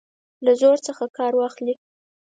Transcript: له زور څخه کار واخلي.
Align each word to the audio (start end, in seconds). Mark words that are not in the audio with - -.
له 0.45 0.51
زور 0.61 0.77
څخه 0.87 1.03
کار 1.17 1.33
واخلي. 1.37 1.73